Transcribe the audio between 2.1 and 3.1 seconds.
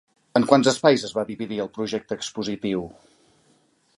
expositiu?